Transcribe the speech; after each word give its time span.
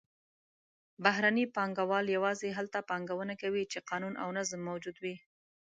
بهرني 1.03 1.45
پانګهوال 1.55 2.05
یوازې 2.15 2.49
هلته 2.57 2.79
پانګونه 2.89 3.33
کوي 3.41 3.63
چې 3.71 3.85
قانون 3.89 4.13
او 4.23 4.27
نظم 4.37 4.61
موجود 4.69 4.95
وي. 5.03 5.15